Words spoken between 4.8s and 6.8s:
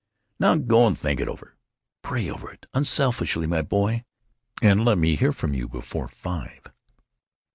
let me hear from you before five."